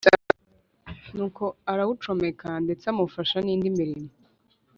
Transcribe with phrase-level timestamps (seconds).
[1.15, 4.09] nuko arawucomeka ndetse amufasha n‘indi mirimo